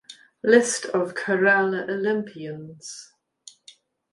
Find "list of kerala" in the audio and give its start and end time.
0.41-1.83